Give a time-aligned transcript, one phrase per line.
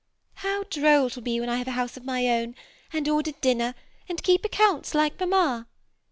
[0.37, 2.55] ^ How droll it will be when I have a house of my own,
[2.91, 3.75] and order dinner,
[4.09, 5.67] and keep accounts, like mamma